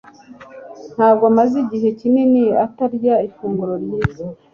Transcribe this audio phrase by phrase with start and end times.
[0.95, 4.23] ntabwo amaze igihe kinini atarya ifunguro ryiza